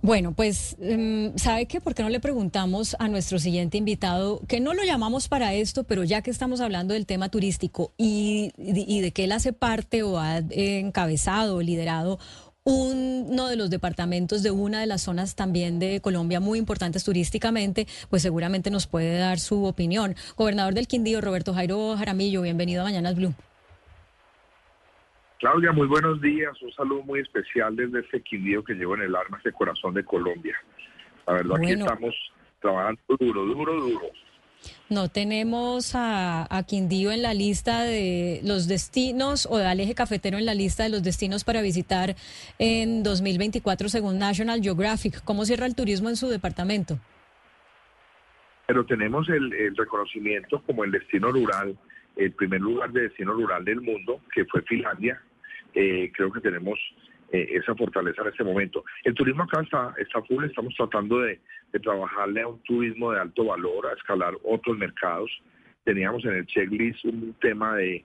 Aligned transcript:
Bueno, 0.00 0.32
pues, 0.32 0.76
em, 0.80 1.36
¿sabe 1.36 1.66
qué? 1.66 1.80
¿Por 1.80 1.94
qué 1.94 2.04
no 2.04 2.08
le 2.08 2.20
preguntamos 2.20 2.94
a 3.00 3.08
nuestro 3.08 3.40
siguiente 3.40 3.78
invitado, 3.78 4.40
que 4.46 4.60
no 4.60 4.72
lo 4.72 4.84
llamamos 4.84 5.28
para 5.28 5.54
esto, 5.54 5.82
pero 5.84 6.04
ya 6.04 6.22
que 6.22 6.30
estamos 6.30 6.60
hablando 6.60 6.94
del 6.94 7.04
tema 7.04 7.30
turístico 7.30 7.92
y, 7.96 8.52
de 8.56 9.10
que 9.10 9.24
él 9.24 9.32
hace 9.32 9.52
parte 9.52 10.04
o 10.04 10.18
ha 10.18 10.38
encabezado 10.38 11.60
liderado 11.60 12.18
uno 12.62 13.48
de 13.48 13.56
los 13.56 13.70
departamentos 13.70 14.42
de 14.42 14.50
una 14.50 14.80
de 14.80 14.86
las 14.86 15.02
zonas 15.02 15.34
también 15.34 15.78
de 15.78 16.00
Colombia 16.00 16.38
muy 16.38 16.58
importantes 16.58 17.02
turísticamente, 17.02 17.86
pues 18.10 18.22
seguramente 18.22 18.70
nos 18.70 18.86
puede 18.86 19.18
dar 19.18 19.40
su 19.40 19.64
opinión. 19.64 20.14
Gobernador 20.36 20.74
del 20.74 20.86
Quindío, 20.86 21.20
Roberto 21.22 21.54
Jairo 21.54 21.96
Jaramillo, 21.96 22.42
bienvenido 22.42 22.82
a 22.82 22.84
Mañanas 22.84 23.14
Blue. 23.14 23.34
Claudia, 25.38 25.70
muy 25.70 25.86
buenos 25.86 26.20
días. 26.20 26.60
Un 26.62 26.72
saludo 26.72 27.02
muy 27.04 27.20
especial 27.20 27.76
desde 27.76 28.00
este 28.00 28.20
Quindío 28.22 28.64
que 28.64 28.74
llevo 28.74 28.96
en 28.96 29.02
el 29.02 29.14
alma, 29.14 29.36
este 29.36 29.52
corazón 29.52 29.94
de 29.94 30.04
Colombia. 30.04 30.56
La 31.26 31.34
verdad, 31.34 31.56
aquí 31.58 31.72
estamos 31.72 32.14
trabajando 32.60 33.00
duro, 33.20 33.44
duro, 33.44 33.80
duro. 33.80 34.06
No 34.90 35.08
tenemos 35.08 35.92
a, 35.94 36.48
Quindío 36.66 37.12
en 37.12 37.22
la 37.22 37.34
lista 37.34 37.82
de 37.82 38.40
los 38.42 38.66
destinos 38.66 39.46
o 39.46 39.56
al 39.58 39.78
eje 39.78 39.94
cafetero 39.94 40.38
en 40.38 40.46
la 40.46 40.54
lista 40.54 40.82
de 40.82 40.88
los 40.88 41.04
destinos 41.04 41.44
para 41.44 41.62
visitar 41.62 42.16
en 42.58 43.04
2024 43.04 43.88
según 43.88 44.18
National 44.18 44.60
Geographic. 44.60 45.22
¿Cómo 45.22 45.44
cierra 45.44 45.66
el 45.66 45.76
turismo 45.76 46.08
en 46.08 46.16
su 46.16 46.28
departamento? 46.28 46.98
Pero 48.66 48.84
tenemos 48.84 49.28
el, 49.28 49.52
el 49.52 49.76
reconocimiento 49.76 50.60
como 50.66 50.82
el 50.82 50.90
destino 50.90 51.30
rural, 51.30 51.78
el 52.16 52.32
primer 52.32 52.60
lugar 52.60 52.90
de 52.90 53.02
destino 53.02 53.34
rural 53.34 53.64
del 53.64 53.80
mundo, 53.80 54.20
que 54.34 54.44
fue 54.46 54.62
Finlandia, 54.62 55.22
eh, 55.74 56.10
creo 56.14 56.32
que 56.32 56.40
tenemos 56.40 56.78
eh, 57.30 57.46
esa 57.52 57.74
fortaleza 57.74 58.22
en 58.22 58.28
este 58.28 58.42
momento. 58.42 58.84
El 59.04 59.12
turismo 59.12 59.42
acá 59.42 59.60
está, 59.60 59.94
está 59.98 60.22
full, 60.22 60.44
estamos 60.44 60.74
tratando 60.74 61.20
de, 61.20 61.38
trabajarle 61.82 62.40
a 62.40 62.48
un 62.48 62.58
turismo 62.62 63.12
de 63.12 63.20
alto 63.20 63.44
valor, 63.44 63.86
a 63.86 63.92
escalar 63.92 64.34
otros 64.44 64.78
mercados. 64.78 65.30
Teníamos 65.84 66.24
en 66.24 66.36
el 66.36 66.46
checklist 66.46 67.04
un 67.04 67.36
tema 67.38 67.76
de, 67.76 68.02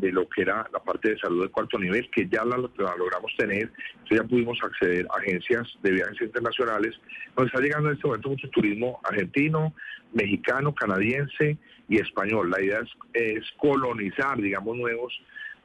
lo 0.00 0.28
que 0.28 0.42
era 0.42 0.68
la 0.72 0.80
parte 0.80 1.10
de 1.10 1.18
salud 1.18 1.44
de 1.44 1.48
cuarto 1.50 1.78
nivel, 1.78 2.10
que 2.10 2.26
ya 2.28 2.44
la, 2.44 2.56
logramos 2.56 3.32
tener, 3.38 3.70
ya 4.10 4.24
pudimos 4.24 4.58
acceder 4.60 5.06
a 5.10 5.20
agencias 5.20 5.72
de 5.84 5.92
viajes 5.92 6.20
internacionales. 6.20 7.00
Nos 7.36 7.46
está 7.46 7.60
llegando 7.60 7.88
en 7.88 7.94
este 7.94 8.08
momento 8.08 8.30
mucho 8.30 8.50
turismo 8.50 9.00
argentino, 9.04 9.72
mexicano, 10.12 10.74
canadiense 10.74 11.56
y 11.88 12.00
español. 12.00 12.50
La 12.50 12.60
idea 12.60 12.80
es 13.14 13.44
colonizar, 13.58 14.38
digamos, 14.38 14.76
nuevos 14.76 15.16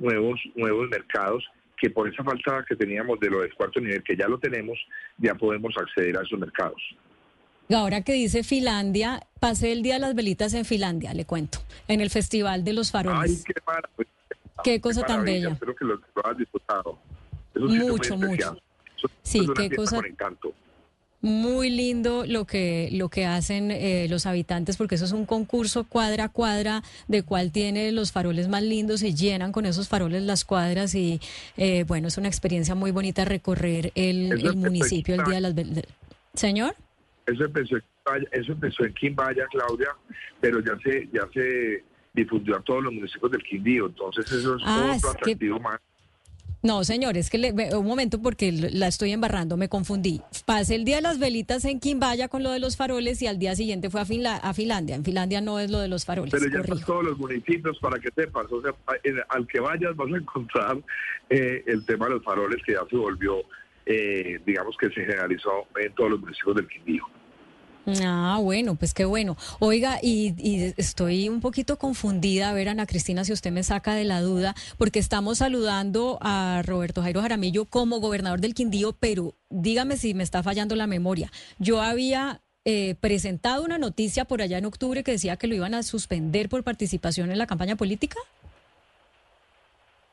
nuevos, 0.01 0.39
nuevos 0.55 0.89
mercados 0.89 1.43
que 1.77 1.89
por 1.89 2.07
esa 2.07 2.23
falta 2.23 2.63
que 2.67 2.75
teníamos 2.75 3.19
de 3.19 3.29
lo 3.29 3.41
de 3.41 3.49
cuarto 3.51 3.79
nivel, 3.79 4.03
que 4.03 4.15
ya 4.15 4.27
lo 4.27 4.37
tenemos, 4.37 4.77
ya 5.17 5.33
podemos 5.33 5.75
acceder 5.77 6.15
a 6.17 6.21
esos 6.21 6.37
mercados. 6.37 6.79
Ahora 7.73 8.03
que 8.03 8.13
dice 8.13 8.43
Finlandia, 8.43 9.21
pasé 9.39 9.71
el 9.71 9.81
Día 9.81 9.95
de 9.95 10.01
las 10.01 10.13
Velitas 10.13 10.53
en 10.53 10.65
Finlandia, 10.65 11.13
le 11.13 11.25
cuento, 11.25 11.59
en 11.87 12.01
el 12.01 12.09
Festival 12.09 12.63
de 12.63 12.73
los 12.73 12.91
Faroles. 12.91 13.43
Ay, 13.47 13.53
qué 13.53 13.53
Qué 14.63 14.81
cosa 14.81 15.03
tan 15.03 15.23
bella. 15.23 15.49
Espero 15.49 15.75
que 15.75 15.85
lo, 15.85 15.95
lo 15.95 16.33
disfrutado. 16.35 16.99
mucho, 17.55 18.17
mucho. 18.17 18.57
sí, 19.23 19.47
qué 19.55 19.75
cosa. 19.75 20.01
Muy 21.21 21.69
lindo 21.69 22.25
lo 22.27 22.45
que 22.45 22.89
lo 22.91 23.09
que 23.09 23.25
hacen 23.25 23.69
eh, 23.71 24.07
los 24.09 24.25
habitantes 24.25 24.77
porque 24.77 24.95
eso 24.95 25.05
es 25.05 25.11
un 25.11 25.25
concurso 25.25 25.83
cuadra 25.83 26.25
a 26.25 26.29
cuadra 26.29 26.81
de 27.07 27.23
cuál 27.23 27.51
tiene 27.51 27.91
los 27.91 28.11
faroles 28.11 28.47
más 28.47 28.63
lindos 28.63 29.01
se 29.01 29.13
llenan 29.13 29.51
con 29.51 29.65
esos 29.65 29.87
faroles 29.87 30.23
las 30.23 30.45
cuadras 30.45 30.95
y 30.95 31.19
eh, 31.57 31.83
bueno 31.87 32.07
es 32.07 32.17
una 32.17 32.27
experiencia 32.27 32.73
muy 32.73 32.91
bonita 32.91 33.23
recorrer 33.23 33.91
el, 33.93 34.55
municipio 34.55 35.15
el 35.15 35.23
día 35.25 35.35
de 35.35 35.41
las 35.41 35.85
señor 36.33 36.75
eso 37.27 37.45
empezó 37.45 37.77
eso 38.31 38.51
empezó 38.51 38.83
en 38.83 38.93
Quimbaya 38.95 39.45
Claudia 39.51 39.89
pero 40.39 40.59
ya 40.59 40.75
se 40.83 41.07
ya 41.13 41.27
se 41.31 41.83
difundió 42.13 42.57
a 42.57 42.61
todos 42.61 42.83
los 42.83 42.93
municipios 42.93 43.31
del 43.31 43.43
Quindío 43.43 43.85
entonces 43.85 44.25
eso 44.31 44.55
es 44.55 44.63
ah, 44.65 44.95
otro 44.97 45.11
atractivo 45.11 45.59
más 45.59 45.79
no, 46.63 46.83
señor, 46.83 47.17
es 47.17 47.29
que 47.29 47.37
le, 47.39 47.75
un 47.75 47.85
momento 47.85 48.21
porque 48.21 48.51
la 48.51 48.87
estoy 48.87 49.11
embarrando, 49.11 49.57
me 49.57 49.67
confundí. 49.67 50.21
Pasé 50.45 50.75
el 50.75 50.85
día 50.85 50.97
de 50.97 51.01
las 51.01 51.17
velitas 51.17 51.65
en 51.65 51.79
Quimbaya 51.79 52.27
con 52.27 52.43
lo 52.43 52.51
de 52.51 52.59
los 52.59 52.77
faroles 52.77 53.21
y 53.21 53.27
al 53.27 53.39
día 53.39 53.55
siguiente 53.55 53.89
fue 53.89 54.01
a, 54.01 54.03
a 54.37 54.53
Finlandia. 54.53 54.95
En 54.95 55.03
Finlandia 55.03 55.41
no 55.41 55.59
es 55.59 55.71
lo 55.71 55.79
de 55.79 55.87
los 55.87 56.05
faroles. 56.05 56.31
Pero 56.31 56.47
ya 56.51 56.59
están 56.59 56.85
todos 56.85 57.03
los 57.03 57.17
municipios 57.17 57.79
para 57.79 57.99
que 57.99 58.09
sepas. 58.11 58.45
O 58.51 58.61
sea, 58.61 58.75
al 59.29 59.47
que 59.47 59.59
vayas 59.59 59.95
vas 59.95 60.13
a 60.13 60.17
encontrar 60.17 60.77
eh, 61.29 61.63
el 61.65 61.85
tema 61.85 62.05
de 62.05 62.15
los 62.15 62.23
faroles 62.23 62.61
que 62.63 62.73
ya 62.73 62.81
se 62.89 62.95
volvió, 62.95 63.37
eh, 63.85 64.39
digamos 64.45 64.77
que 64.77 64.87
se 64.89 65.01
generalizó 65.05 65.65
en 65.79 65.93
todos 65.95 66.11
los 66.11 66.19
municipios 66.19 66.55
del 66.57 66.67
Quindío. 66.67 67.03
Ah, 68.03 68.39
bueno, 68.41 68.75
pues 68.75 68.93
qué 68.93 69.05
bueno. 69.05 69.37
Oiga, 69.59 69.99
y, 70.01 70.33
estoy 70.77 71.29
un 71.29 71.41
poquito 71.41 71.77
confundida, 71.77 72.49
a 72.49 72.53
ver, 72.53 72.69
Ana 72.69 72.85
Cristina, 72.85 73.25
si 73.25 73.33
usted 73.33 73.51
me 73.51 73.63
saca 73.63 73.95
de 73.95 74.03
la 74.03 74.21
duda, 74.21 74.55
porque 74.77 74.99
estamos 74.99 75.39
saludando 75.39 76.19
a 76.21 76.61
Roberto 76.65 77.01
Jairo 77.01 77.21
Jaramillo 77.21 77.65
como 77.65 77.99
gobernador 77.99 78.39
del 78.39 78.53
Quindío, 78.53 78.93
pero 78.93 79.33
dígame 79.49 79.97
si 79.97 80.13
me 80.13 80.23
está 80.23 80.43
fallando 80.43 80.75
la 80.75 80.87
memoria. 80.87 81.31
Yo 81.57 81.81
había 81.81 82.41
eh, 82.65 82.95
presentado 83.01 83.63
una 83.63 83.79
noticia 83.79 84.25
por 84.25 84.41
allá 84.41 84.59
en 84.59 84.65
octubre 84.65 85.03
que 85.03 85.13
decía 85.13 85.35
que 85.37 85.47
lo 85.47 85.55
iban 85.55 85.73
a 85.73 85.81
suspender 85.81 86.49
por 86.49 86.63
participación 86.63 87.31
en 87.31 87.39
la 87.39 87.47
campaña 87.47 87.75
política. 87.75 88.19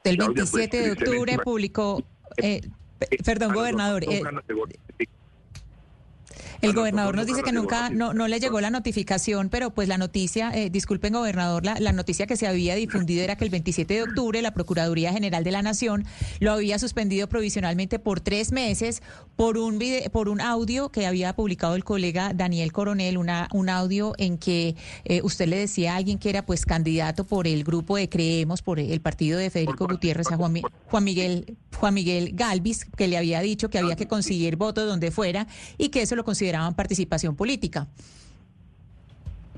El 0.05 0.17
27 0.17 0.81
de 0.81 0.93
octubre 0.93 1.37
publicó, 1.45 2.03
eh, 2.39 2.63
perdón, 3.25 3.53
gobernador. 3.53 4.05
Eh, 4.05 4.23
el 6.61 6.73
gobernador 6.73 7.15
nos 7.15 7.27
dice 7.27 7.43
que 7.43 7.53
nunca, 7.53 7.91
no, 7.91 8.15
no 8.15 8.27
le 8.27 8.41
llegó 8.41 8.61
la 8.61 8.71
notificación, 8.71 9.49
pero 9.49 9.71
pues 9.71 9.89
la 9.89 9.99
noticia, 9.99 10.51
eh, 10.53 10.71
disculpen 10.71 11.13
gobernador, 11.13 11.65
la, 11.65 11.79
la 11.79 11.93
noticia 11.93 12.27
que 12.27 12.37
se 12.37 12.47
había 12.47 12.75
difundido 12.75 13.23
era 13.23 13.37
que 13.37 13.45
el 13.45 13.51
27 13.51 13.95
de 13.95 14.03
octubre 14.03 14.43
la 14.43 14.53
Procuraduría 14.53 15.13
General 15.13 15.45
de 15.45 15.53
la 15.53 15.63
Nación 15.63 16.05
lo 16.41 16.53
había 16.53 16.79
suspendido 16.79 17.29
provisionalmente 17.29 17.99
por 17.99 18.21
tres 18.21 18.51
meses 18.51 19.03
por 19.37 19.57
un 19.57 19.79
por 20.13 20.29
un 20.29 20.41
audio 20.41 20.89
que 20.89 21.07
había 21.07 21.33
publicado 21.35 21.77
el 21.77 21.85
colega 21.85 22.33
Daniel 22.35 22.73
Coronel, 22.73 23.19
una, 23.19 23.49
un 23.53 23.69
audio 23.69 24.15
en 24.19 24.37
que 24.37 24.75
eh, 25.05 25.21
usted 25.23 25.47
le 25.47 25.59
decía 25.59 25.95
a 25.95 25.97
alguien 25.97 26.19
que 26.19 26.29
era 26.31 26.45
pues 26.45 26.67
candidato 26.67 27.25
por 27.25 27.47
el 27.47 27.63
grupo 27.63 27.97
de 27.97 28.09
Creemos, 28.09 28.63
por 28.63 28.81
el 28.81 29.01
partido 29.01 29.39
de 29.39 29.51
Federico 29.51 29.87
Gutiérrez, 29.87 30.33
a 30.33 30.37
Juan, 30.37 30.61
Juan 30.91 31.05
Miguel, 31.05 31.57
Juan 31.77 31.95
Miguel 31.95 32.33
Galvis, 32.35 32.85
que 32.85 33.07
le 33.07 33.17
había 33.17 33.41
dicho 33.41 33.71
que 33.71 33.79
había 33.79 33.95
que 33.95 34.09
conseguir 34.09 34.57
votos 34.57 34.89
donde 34.89 35.13
fuera 35.13 35.47
y 35.77 35.91
que 35.91 36.03
eso 36.03 36.17
lo 36.17 36.25
consideraba 36.25 36.48
consideraban 36.49 36.75
participación 36.75 37.37
política. 37.37 37.87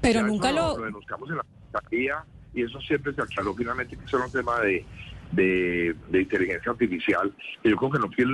Pero 0.01 0.23
nunca 0.23 0.51
lo... 0.51 0.77
lo... 0.77 0.85
denunciamos 0.85 1.31
en 1.31 1.37
la 1.37 1.45
fiscalía 1.45 2.25
y 2.55 2.63
eso 2.63 2.81
siempre 2.81 3.15
se 3.15 3.23
aclaró 3.23 3.55
finalmente 3.55 3.97
que 3.97 4.05
eso 4.05 4.17
era 4.17 4.27
un 4.27 4.33
tema 4.33 4.61
de, 4.61 4.85
de, 5.33 6.21
inteligencia 6.21 6.73
artificial. 6.73 7.33
yo 7.63 7.77
creo 7.77 7.91
que 7.91 7.99
no 7.99 8.11
fui 8.11 8.25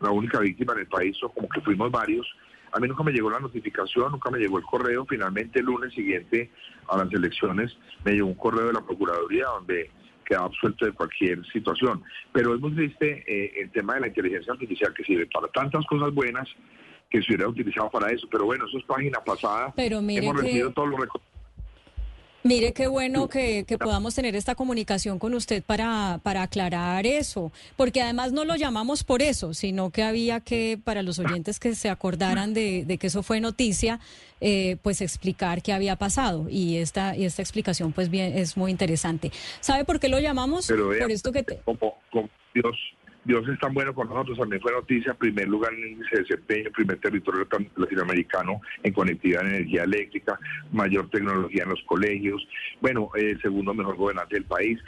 la 0.00 0.10
única 0.10 0.40
víctima 0.40 0.72
en 0.72 0.80
el 0.80 0.86
país, 0.86 1.16
o 1.22 1.28
como 1.28 1.48
que 1.48 1.60
fuimos 1.60 1.90
varios. 1.90 2.26
A 2.72 2.80
mí 2.80 2.88
nunca 2.88 3.04
me 3.04 3.12
llegó 3.12 3.30
la 3.30 3.38
notificación, 3.38 4.12
nunca 4.12 4.30
me 4.30 4.38
llegó 4.38 4.58
el 4.58 4.64
correo. 4.64 5.04
Finalmente, 5.04 5.60
el 5.60 5.66
lunes 5.66 5.92
siguiente 5.92 6.50
a 6.88 6.96
las 6.96 7.12
elecciones, 7.12 7.76
me 8.04 8.12
llegó 8.12 8.28
un 8.28 8.34
correo 8.34 8.68
de 8.68 8.72
la 8.72 8.80
Procuraduría 8.80 9.44
donde 9.46 9.90
quedaba 10.24 10.46
absuelto 10.46 10.86
de 10.86 10.92
cualquier 10.92 11.44
situación. 11.52 12.02
Pero 12.32 12.54
es 12.54 12.60
muy 12.60 12.72
triste 12.72 13.22
eh, 13.28 13.60
el 13.60 13.70
tema 13.70 13.94
de 13.94 14.00
la 14.00 14.06
inteligencia 14.08 14.54
artificial 14.54 14.92
que 14.94 15.04
sirve 15.04 15.26
para 15.26 15.48
tantas 15.48 15.84
cosas 15.86 16.12
buenas 16.14 16.48
que 17.12 17.20
se 17.20 17.28
hubiera 17.28 17.48
utilizado 17.48 17.90
para 17.90 18.10
eso. 18.10 18.26
Pero 18.30 18.46
bueno, 18.46 18.66
eso 18.66 18.78
es 18.78 18.84
página 18.84 19.22
pasada. 19.22 19.72
Pero 19.76 20.00
mire 20.00 20.26
Hemos 20.26 20.40
recibido 20.40 20.72
todos 20.72 20.88
los 20.88 20.98
Mire 22.44 22.72
qué 22.72 22.88
bueno 22.88 23.28
que, 23.28 23.64
podamos 23.78 24.16
tener 24.16 24.34
esta 24.34 24.56
comunicación 24.56 25.20
con 25.20 25.32
usted 25.32 25.62
para, 25.62 26.18
para 26.24 26.42
aclarar 26.42 27.06
eso, 27.06 27.52
porque 27.76 28.02
además 28.02 28.32
no 28.32 28.44
lo 28.44 28.56
llamamos 28.56 29.04
por 29.04 29.22
eso, 29.22 29.54
sino 29.54 29.90
que 29.90 30.02
había 30.02 30.40
que, 30.40 30.76
para 30.82 31.02
los 31.02 31.20
oyentes 31.20 31.60
que 31.60 31.76
se 31.76 31.88
acordaran 31.88 32.52
de, 32.52 32.98
que 32.98 33.06
eso 33.06 33.22
fue 33.22 33.38
noticia, 33.38 34.00
eh, 34.40 34.76
pues 34.82 35.02
explicar 35.02 35.62
qué 35.62 35.72
había 35.72 35.94
pasado. 35.94 36.48
Y 36.50 36.78
esta, 36.78 37.16
y 37.16 37.26
esta 37.26 37.42
explicación 37.42 37.92
pues 37.92 38.08
bien 38.08 38.36
es 38.36 38.56
muy 38.56 38.72
interesante. 38.72 39.30
¿Sabe 39.60 39.84
por 39.84 40.00
qué 40.00 40.08
lo 40.08 40.18
llamamos? 40.18 40.66
por 40.66 41.12
esto 41.12 41.30
que... 41.30 41.44
como 41.64 41.94
Dios 42.54 42.76
Dios 43.24 43.48
es 43.48 43.58
tan 43.60 43.72
bueno 43.72 43.94
con 43.94 44.08
nosotros, 44.08 44.36
también 44.36 44.60
fue 44.60 44.72
noticia, 44.72 45.14
primer 45.14 45.46
lugar 45.46 45.72
en 45.74 45.92
índice 45.92 46.16
de 46.16 46.22
desempeño, 46.22 46.70
primer 46.72 46.98
territorio 46.98 47.46
latinoamericano 47.76 48.60
en 48.82 48.92
conectividad 48.92 49.42
en 49.42 49.54
energía 49.54 49.84
eléctrica, 49.84 50.38
mayor 50.72 51.08
tecnología 51.08 51.62
en 51.62 51.68
los 51.68 51.82
colegios, 51.84 52.46
bueno, 52.80 53.10
eh, 53.14 53.36
segundo 53.40 53.74
mejor 53.74 53.96
gobernante 53.96 54.34
del 54.34 54.44
país. 54.44 54.80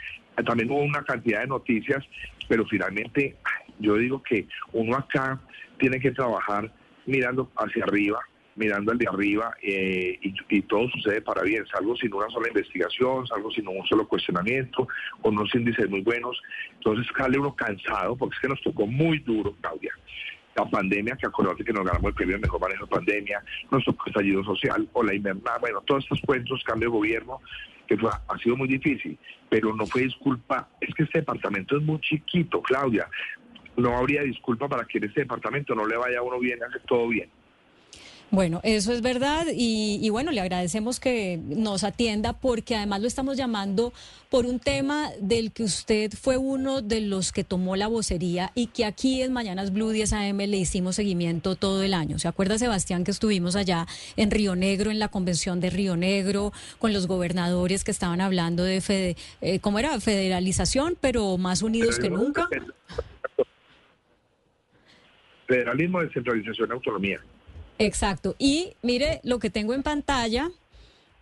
También 0.45 0.69
hubo 0.69 0.81
una 0.81 1.03
cantidad 1.03 1.41
de 1.41 1.47
noticias, 1.47 2.03
pero 2.49 2.65
finalmente 2.65 3.37
yo 3.79 3.95
digo 3.95 4.21
que 4.21 4.47
uno 4.73 4.97
acá 4.97 5.39
tiene 5.79 5.99
que 5.99 6.11
trabajar 6.11 6.69
mirando 7.05 7.49
hacia 7.55 7.85
arriba, 7.85 8.19
mirando 8.55 8.91
al 8.91 8.97
de 8.97 9.07
arriba 9.07 9.53
eh, 9.61 10.17
y, 10.21 10.61
todo 10.63 10.89
sucede 10.89 11.21
para 11.21 11.43
bien, 11.43 11.65
salvo 11.67 11.95
sin 11.95 12.13
una 12.13 12.29
sola 12.29 12.47
investigación, 12.47 13.27
salvo 13.27 13.51
sin 13.51 13.67
un 13.67 13.85
solo 13.85 14.07
cuestionamiento, 14.07 14.87
con 15.21 15.37
unos 15.37 15.53
índices 15.53 15.89
muy 15.89 16.01
buenos. 16.01 16.41
Entonces 16.73 17.05
sale 17.15 17.37
uno 17.37 17.55
cansado 17.55 18.15
porque 18.15 18.35
es 18.35 18.41
que 18.41 18.47
nos 18.47 18.61
tocó 18.61 18.87
muy 18.87 19.19
duro, 19.19 19.55
Claudia. 19.61 19.91
la 20.55 20.69
pandemia, 20.69 21.17
que 21.17 21.27
acordate 21.27 21.65
que 21.65 21.73
nos 21.73 21.85
ganamos 21.85 22.09
el 22.09 22.15
premio 22.15 22.35
de 22.37 22.41
mejor 22.41 22.61
manejo 22.61 22.85
de 22.85 22.91
pandemia, 22.91 23.43
nuestro 23.69 23.95
estallido 24.05 24.43
social 24.43 24.87
o 24.93 25.03
la 25.03 25.13
invernada, 25.13 25.57
bueno, 25.59 25.81
todos 25.81 26.03
estos 26.03 26.21
cuentos, 26.21 26.63
cambio 26.63 26.89
de 26.89 26.95
gobierno, 26.95 27.41
que 27.87 27.97
fue, 27.97 28.09
ha 28.09 28.37
sido 28.37 28.55
muy 28.55 28.67
difícil, 28.67 29.17
pero 29.49 29.75
no 29.75 29.85
fue 29.85 30.03
disculpa, 30.03 30.69
es 30.79 30.93
que 30.95 31.03
este 31.03 31.19
departamento 31.19 31.77
es 31.77 31.83
muy 31.83 31.99
chiquito, 31.99 32.61
Claudia, 32.61 33.07
no 33.75 33.97
habría 33.97 34.23
disculpa 34.23 34.69
para 34.69 34.85
que 34.85 34.97
en 34.99 35.05
este 35.05 35.21
departamento 35.21 35.75
no 35.75 35.85
le 35.85 35.97
vaya 35.97 36.19
a 36.19 36.23
uno 36.23 36.39
bien, 36.39 36.63
hace 36.63 36.79
todo 36.87 37.09
bien. 37.09 37.29
Bueno, 38.35 38.59
eso 38.63 38.91
es 38.91 39.01
verdad 39.01 39.45
y, 39.49 40.09
bueno, 40.09 40.31
le 40.31 40.41
agradecemos 40.41 40.99
que 40.99 41.39
nos 41.41 41.85
atienda 41.85 42.33
porque 42.33 42.75
además 42.75 42.99
lo 42.99 43.07
estamos 43.07 43.37
llamando 43.37 43.93
por 44.29 44.45
un 44.45 44.59
tema 44.59 45.09
del 45.21 45.53
que 45.53 45.63
usted 45.63 46.11
fue 46.11 46.35
uno 46.35 46.81
de 46.81 46.99
los 46.99 47.31
que 47.31 47.45
tomó 47.45 47.77
la 47.77 47.87
vocería 47.87 48.51
y 48.53 48.67
que 48.67 48.83
aquí 48.83 49.21
en 49.21 49.31
Mañanas 49.31 49.71
Blue 49.71 49.89
10 49.89 50.11
AM 50.11 50.37
le 50.39 50.57
hicimos 50.57 50.97
seguimiento 50.97 51.55
todo 51.55 51.81
el 51.81 51.93
año. 51.93 52.19
¿Se 52.19 52.27
acuerda, 52.27 52.57
Sebastián, 52.57 53.05
que 53.05 53.11
estuvimos 53.11 53.55
allá 53.55 53.87
en 54.17 54.31
Río 54.31 54.57
Negro, 54.57 54.91
en 54.91 54.99
la 54.99 55.07
convención 55.07 55.61
de 55.61 55.69
Río 55.69 55.95
Negro, 55.95 56.51
con 56.77 56.91
los 56.91 57.07
gobernadores 57.07 57.85
que 57.85 57.91
estaban 57.91 58.19
hablando 58.19 58.65
de, 58.65 59.15
eh, 59.39 59.59
¿cómo 59.59 59.79
era? 59.79 59.97
Federalización, 60.01 60.97
pero 60.99 61.37
más 61.37 61.61
unidos 61.61 61.99
que 61.99 62.09
nunca. 62.09 62.49
Federalismo, 65.47 66.01
descentralización, 66.01 66.73
autonomía. 66.73 67.21
Exacto. 67.77 68.35
Y 68.39 68.75
mire 68.81 69.19
lo 69.23 69.39
que 69.39 69.49
tengo 69.49 69.73
en 69.73 69.83
pantalla. 69.83 70.49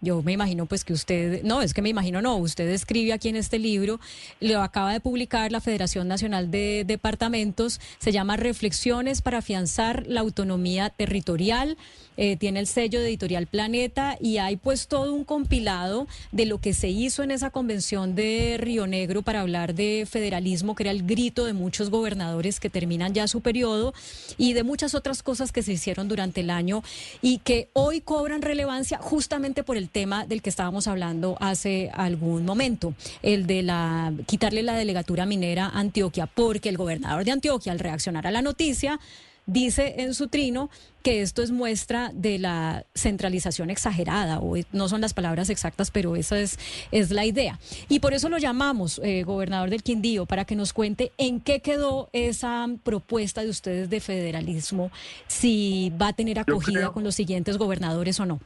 Yo 0.04 0.22
me 0.22 0.34
imagino 0.34 0.66
pues 0.66 0.84
que 0.84 0.92
usted, 0.92 1.44
no, 1.44 1.62
es 1.62 1.74
que 1.74 1.82
me 1.82 1.88
imagino 1.88 2.22
no, 2.22 2.36
usted 2.36 2.70
escribe 2.70 3.14
aquí 3.14 3.30
en 3.30 3.38
este 3.38 3.58
libro, 3.58 4.02
lo 4.42 4.62
acaba 4.62 4.92
de 4.92 5.00
publicar 5.00 5.54
la 5.54 5.62
Federación 5.62 6.10
Nacional 6.10 6.52
de 6.52 6.84
Departamentos, 6.86 7.80
se 8.00 8.12
llama 8.12 8.36
Reflexiones 8.36 9.22
para 9.22 9.38
afianzar 9.38 10.06
la 10.06 10.20
autonomía 10.20 10.90
territorial 10.90 11.78
eh, 12.16 12.38
tiene 12.38 12.60
el 12.60 12.68
sello 12.68 13.00
de 13.00 13.08
Editorial 13.08 13.48
Planeta 13.48 14.18
y 14.20 14.38
hay 14.38 14.56
pues 14.56 14.88
todo 14.88 15.14
un 15.14 15.24
compilado 15.24 16.08
de 16.32 16.46
lo 16.46 16.60
que 16.60 16.74
se 16.74 16.90
hizo 16.90 17.24
en 17.24 17.32
esa 17.32 17.50
convención 17.50 18.14
de 18.14 18.58
Río 18.60 18.86
Negro 18.86 19.24
para 19.24 19.42
hablar 19.42 19.74
de 19.74 20.08
federalismo, 20.10 20.76
que 20.76 20.84
era 20.84 20.92
el 20.92 21.08
grito 21.08 21.46
de 21.46 21.54
muchos 21.54 21.90
gobernadores 21.90 22.60
que 22.60 22.70
terminan 22.70 23.14
ya 23.14 23.28
su 23.28 23.42
periodo 23.42 23.96
y 24.38 24.54
de 24.54 24.62
muchas 24.62 24.94
otras 24.94 25.24
cosas 25.24 25.52
que 25.52 25.64
se 25.64 25.74
hicieron 25.74 26.08
durante 26.08 26.42
el 26.42 26.52
año 26.52 26.84
y 27.24 27.40
que 27.40 27.70
hoy 27.74 28.00
cobran 28.00 28.44
relevancia 28.44 29.00
justamente 29.00 29.64
por 29.64 29.78
el 29.78 29.90
tema 29.94 30.26
del 30.26 30.42
que 30.42 30.50
estábamos 30.50 30.88
hablando 30.88 31.38
hace 31.40 31.90
algún 31.94 32.44
momento, 32.44 32.94
el 33.22 33.48
de 33.48 33.64
la 33.64 34.12
quitarle 34.26 34.64
la 34.64 34.74
delegatura 34.74 35.26
minera 35.26 35.68
a 35.68 35.80
Antioquia, 35.80 36.28
porque 36.28 36.68
el 36.68 36.76
gobernador 36.76 37.24
de 37.24 37.32
Antioquia 37.32 37.72
al 37.72 37.80
reaccionar 37.80 38.28
a 38.28 38.32
la 38.32 38.42
noticia 38.42 39.00
dice 39.46 39.96
en 39.98 40.14
su 40.14 40.28
trino 40.28 40.70
que 41.02 41.22
esto 41.22 41.44
es 41.44 41.52
muestra 41.52 42.12
de 42.14 42.40
la 42.40 42.86
centralización 42.96 43.70
exagerada, 43.70 44.40
o 44.40 44.56
no 44.72 44.88
son 44.88 45.02
las 45.02 45.14
palabras 45.14 45.50
exactas, 45.50 45.92
pero 45.92 46.16
esa 46.16 46.40
es, 46.40 46.58
es 46.92 47.12
la 47.12 47.26
idea. 47.26 47.60
Y 47.90 48.00
por 48.00 48.14
eso 48.14 48.30
lo 48.30 48.38
llamamos, 48.38 49.02
eh, 49.04 49.24
gobernador 49.24 49.70
del 49.70 49.84
Quindío, 49.84 50.26
para 50.26 50.46
que 50.46 50.56
nos 50.56 50.72
cuente 50.72 51.12
en 51.18 51.42
qué 51.42 51.60
quedó 51.60 52.10
esa 52.14 52.68
propuesta 52.84 53.44
de 53.44 53.50
ustedes 53.50 53.90
de 53.90 54.00
federalismo, 54.00 54.92
si 55.28 55.92
va 56.02 56.10
a 56.10 56.14
tener 56.14 56.40
acogida 56.40 56.94
con 56.94 57.04
los 57.04 57.16
siguientes 57.16 57.58
gobernadores 57.58 58.20
o 58.22 58.26
no. 58.26 58.40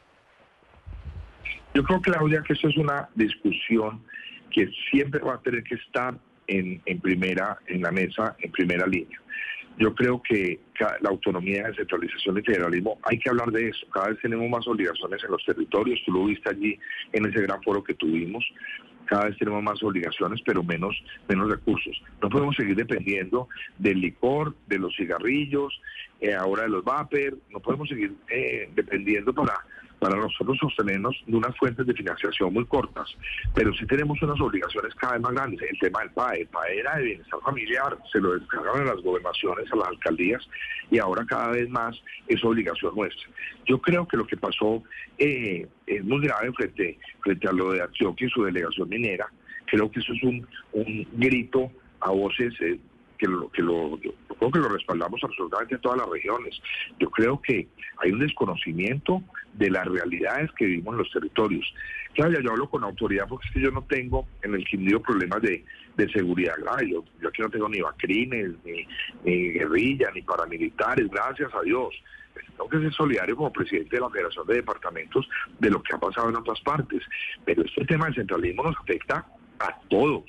Yo 1.74 1.84
creo, 1.84 2.02
Claudia, 2.02 2.42
que 2.42 2.54
eso 2.54 2.68
es 2.68 2.78
una 2.78 3.10
discusión 3.16 4.02
que 4.52 4.70
siempre 4.90 5.20
va 5.20 5.36
a 5.36 5.42
tener 5.42 5.64
que 5.64 5.76
estar 5.76 6.18
en, 6.48 6.82
en 6.86 7.00
primera, 7.00 7.60
en 7.68 7.82
la 7.82 7.92
mesa, 7.92 8.36
en 8.40 8.52
primera 8.52 8.88
línea. 8.88 9.20
Yo 9.80 9.94
creo 9.94 10.22
que 10.24 10.60
la 11.02 11.10
autonomía, 11.10 11.68
descentralización 11.68 12.40
y 12.40 12.42
federalismo, 12.42 12.98
hay 13.04 13.20
que 13.20 13.30
hablar 13.30 13.52
de 13.52 13.70
eso. 13.70 13.86
Cada 13.94 14.10
vez 14.10 14.20
tenemos 14.22 14.50
más 14.50 14.68
obligaciones 14.68 15.24
en 15.24 15.32
los 15.32 15.46
territorios. 15.46 16.02
Tú 16.04 16.14
lo 16.14 16.26
viste 16.26 16.50
allí 16.50 16.80
en 17.14 17.28
ese 17.28 17.42
gran 17.44 17.62
foro 17.62 17.84
que 17.84 17.94
tuvimos. 17.94 18.44
Cada 19.06 19.26
vez 19.26 19.38
tenemos 19.38 19.62
más 19.62 19.82
obligaciones, 19.84 20.42
pero 20.44 20.64
menos, 20.64 20.96
menos 21.30 21.50
recursos. 21.50 22.02
No 22.22 22.30
podemos 22.30 22.56
seguir 22.56 22.76
dependiendo 22.76 23.48
del 23.78 24.02
licor, 24.02 24.56
de 24.66 24.80
los 24.80 24.96
cigarrillos, 24.96 25.80
eh, 26.22 26.34
ahora 26.34 26.64
de 26.64 26.70
los 26.70 26.84
vapor. 26.84 27.38
No 27.52 27.60
podemos 27.60 27.88
seguir 27.88 28.16
eh, 28.30 28.70
dependiendo 28.74 29.32
para 29.32 29.54
para 30.00 30.16
nosotros 30.16 30.58
sostenernos 30.60 31.16
de 31.26 31.36
unas 31.36 31.56
fuentes 31.58 31.86
de 31.86 31.94
financiación 31.94 32.54
muy 32.54 32.66
cortas, 32.66 33.10
pero 33.54 33.74
sí 33.74 33.86
tenemos 33.86 34.22
unas 34.22 34.40
obligaciones 34.40 34.94
cada 34.96 35.14
vez 35.14 35.22
más 35.22 35.34
grandes. 35.34 35.62
El 35.70 35.80
tema 35.80 36.02
del 36.02 36.12
PAE, 36.12 36.42
el 36.42 36.48
PAE 36.48 36.80
era 36.80 36.96
de 36.98 37.04
bienestar 37.04 37.40
familiar, 37.42 37.98
se 38.12 38.20
lo 38.20 38.34
descargaron 38.38 38.82
a 38.82 38.94
las 38.94 39.04
gobernaciones, 39.04 39.72
a 39.72 39.76
las 39.76 39.88
alcaldías, 39.88 40.48
y 40.92 41.00
ahora 41.00 41.26
cada 41.26 41.50
vez 41.50 41.70
más 41.70 42.00
es 42.28 42.44
obligación 42.44 42.96
nuestra. 42.96 43.28
Yo 43.66 43.82
creo 43.82 44.08
que 44.08 44.18
lo 44.18 44.28
que 44.28 44.38
pasó 44.38 44.84
eh, 45.18 45.68
es 45.86 46.04
muy 46.04 46.22
grave 46.22 46.52
frente, 46.54 47.00
frente 47.22 47.48
a 47.48 47.52
lo 47.52 47.72
de 47.72 47.82
Antioquia 47.82 48.28
y 48.28 48.30
su 48.30 48.44
delegación 48.44 48.90
minera. 48.90 49.28
Creo 49.66 49.92
que 49.92 50.00
eso 50.00 50.14
es 50.14 50.24
un, 50.24 50.48
un 50.74 51.08
grito 51.14 51.72
a 52.00 52.12
voces 52.12 52.54
eh, 52.62 52.80
que 53.18 53.28
lo, 53.28 53.50
que 53.50 53.62
lo, 53.62 54.00
creo 54.38 54.52
que 54.52 54.60
lo 54.60 54.70
respaldamos 54.70 55.22
absolutamente 55.24 55.76
en 55.76 55.82
todas 55.82 55.98
las 56.00 56.10
regiones. 56.10 56.62
Yo 57.00 57.10
creo 57.10 57.42
que 57.42 57.68
hay 57.98 58.12
un 58.12 58.20
desconocimiento 58.20 59.24
de 59.58 59.70
las 59.70 59.86
realidades 59.86 60.52
que 60.54 60.66
vivimos 60.66 60.94
en 60.94 61.00
los 61.00 61.12
territorios. 61.12 61.74
Claro, 62.14 62.40
yo 62.40 62.52
hablo 62.52 62.70
con 62.70 62.84
autoridad 62.84 63.28
porque 63.28 63.48
es 63.48 63.54
que 63.54 63.62
yo 63.62 63.72
no 63.72 63.84
tengo 63.84 64.28
en 64.42 64.56
el 64.56 64.66
Quindío 64.66 65.02
problemas 65.02 65.42
de, 65.42 65.64
seguridad 66.14 66.54
grave. 66.60 66.90
Yo, 66.92 67.04
aquí 67.28 67.42
no 67.42 67.50
tengo 67.50 67.68
ni 67.70 67.82
vacrines, 67.82 68.52
ni, 68.64 68.88
ni 69.24 69.52
guerrilla, 69.52 70.10
ni 70.14 70.22
paramilitares, 70.22 71.10
gracias 71.10 71.54
a 71.54 71.62
Dios 71.62 71.94
tengo 72.58 72.70
que 72.70 72.80
ser 72.80 72.94
solidario 72.94 73.36
como 73.36 73.52
presidente 73.52 73.96
de 73.96 74.02
la 74.02 74.10
Federación 74.10 74.48
de 74.48 74.56
Departamentos 74.56 75.30
de 75.60 75.70
lo 75.70 75.82
que 75.82 75.96
ha 75.96 76.00
pasado 76.00 76.30
en 76.30 76.36
otras 76.36 76.60
partes. 76.62 77.04
Pero 77.46 77.64
este 77.64 77.86
tema 77.86 78.06
del 78.06 78.16
centralismo 78.16 78.64
nos 78.64 78.78
afecta 78.78 79.26
a 79.60 79.80
todos. 79.90 80.26